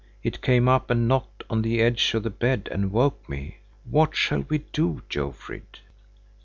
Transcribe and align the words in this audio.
It 0.23 0.41
came 0.41 0.67
up 0.67 0.89
and 0.89 1.07
knocked 1.07 1.43
on 1.47 1.61
the 1.61 1.79
edge 1.79 2.15
of 2.15 2.23
the 2.23 2.31
bed 2.31 2.67
and 2.71 2.91
woke 2.91 3.29
me. 3.29 3.57
What 3.83 4.15
shall 4.15 4.41
we 4.49 4.65
do, 4.73 5.03
Jofrid?" 5.09 5.77